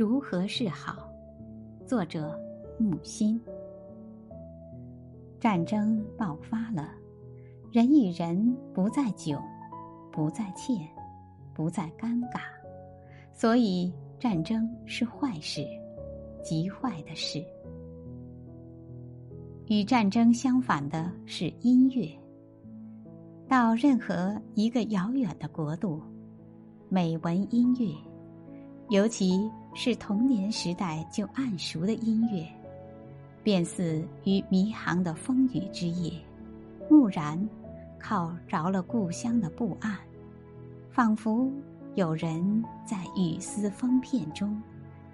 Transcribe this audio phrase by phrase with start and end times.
[0.00, 1.12] 如何是好？
[1.86, 2.34] 作者
[2.78, 3.38] 木心。
[5.38, 6.88] 战争爆发了，
[7.70, 9.38] 人与人不再窘，
[10.10, 10.88] 不再欠，
[11.52, 12.40] 不再尴尬，
[13.34, 15.66] 所以战争是坏事，
[16.42, 17.44] 极坏的事。
[19.66, 22.08] 与战争相反的是音乐。
[23.46, 26.00] 到任何一个遥远的国度，
[26.88, 27.94] 美文音乐，
[28.90, 32.44] 尤其是童年时代就暗熟的音乐，
[33.40, 36.12] 便似于迷航的风雨之夜，
[36.88, 37.48] 蓦然
[38.00, 39.96] 靠着了故乡的不安，
[40.90, 41.48] 仿佛
[41.94, 44.60] 有人在雨丝风片中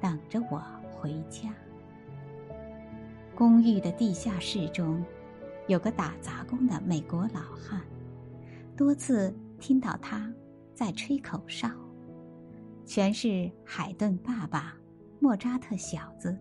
[0.00, 1.52] 等着我回家。
[3.34, 5.04] 公寓的地下室中，
[5.66, 7.82] 有个打杂工的美国老汉，
[8.74, 10.32] 多次听到他
[10.74, 11.68] 在吹口哨，
[12.86, 14.72] 全是海顿爸爸、
[15.18, 16.34] 莫扎特小子，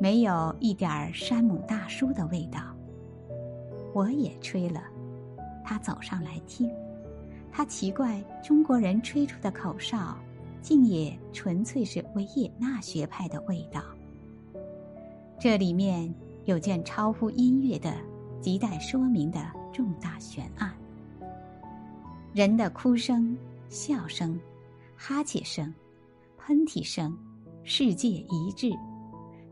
[0.00, 2.60] 没有一点儿山姆大叔的味道。
[3.92, 4.80] 我也吹了，
[5.64, 6.70] 他走上来听，
[7.50, 10.16] 他奇怪中国人吹出的口哨，
[10.62, 13.82] 竟也纯粹是维也纳学派的味道。
[15.40, 16.12] 这里面
[16.44, 17.92] 有件超乎音乐的、
[18.40, 20.72] 亟待说明的重大悬案。
[22.32, 23.36] 人的哭声、
[23.68, 24.38] 笑声、
[25.06, 25.70] 哈欠声、
[26.38, 27.14] 喷嚏声，
[27.62, 28.72] 世界一致，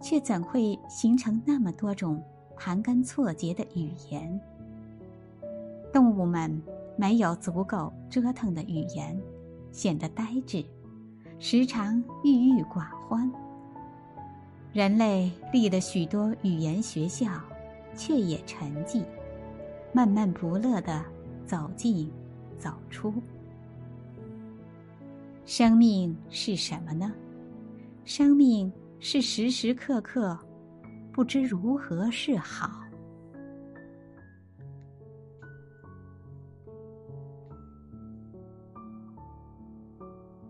[0.00, 2.22] 却怎会形成那么多种
[2.56, 4.40] 盘根错节的语言？
[5.92, 6.62] 动物们
[6.96, 9.20] 没有足够折腾的语言，
[9.72, 10.64] 显得呆滞，
[11.40, 13.28] 时常郁郁寡欢。
[14.72, 17.26] 人类立了许多语言学校，
[17.96, 19.04] 却也沉寂，
[19.92, 21.04] 闷闷不乐的
[21.44, 22.08] 走进、
[22.56, 23.12] 走出。
[25.52, 27.12] 生命是什么呢？
[28.04, 30.38] 生命是时时刻刻
[31.12, 32.70] 不知如何是好。